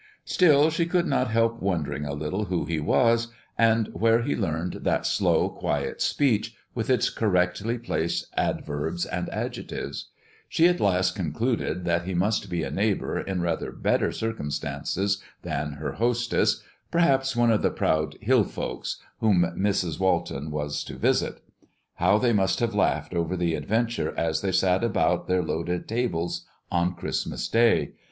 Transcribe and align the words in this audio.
Still, 0.25 0.71
she 0.71 0.87
could 0.87 1.05
not 1.05 1.29
help 1.29 1.61
wondering 1.61 2.05
a 2.05 2.15
little 2.15 2.45
who 2.45 2.65
he 2.65 2.79
was, 2.79 3.27
and 3.55 3.87
where 3.89 4.23
he 4.23 4.35
learned 4.35 4.79
that 4.81 5.05
slow, 5.05 5.47
quiet 5.47 6.01
speech, 6.01 6.55
with 6.73 6.89
its 6.89 7.11
correctly 7.11 7.77
placed 7.77 8.25
adverbs 8.35 9.05
and 9.05 9.29
adjectives, 9.29 10.07
She 10.49 10.67
at 10.67 10.79
last 10.79 11.13
concluded 11.15 11.85
that 11.85 12.05
he 12.05 12.15
must 12.15 12.49
be 12.49 12.63
a 12.63 12.71
neighbor 12.71 13.19
in 13.19 13.41
rather 13.41 13.71
better 13.71 14.11
circumstances 14.11 15.21
than 15.43 15.73
her 15.73 15.91
hostess, 15.91 16.63
perhaps 16.89 17.35
one 17.35 17.51
of 17.51 17.61
the 17.61 17.69
proud 17.69 18.17
"Hill 18.21 18.43
folks" 18.45 18.97
whom 19.19 19.53
Mrs. 19.55 19.99
Walton 19.99 20.49
was 20.49 20.83
to 20.85 20.95
visit. 20.97 21.43
How 21.97 22.17
they 22.17 22.33
must 22.33 22.59
have 22.59 22.73
laughed 22.73 23.13
over 23.13 23.37
the 23.37 23.53
adventure 23.53 24.15
as 24.17 24.41
they 24.41 24.51
sat 24.51 24.83
about 24.83 25.27
their 25.27 25.43
loaded 25.43 25.87
tables 25.87 26.47
on 26.71 26.95
Christmas 26.95 27.47
day! 27.47 27.91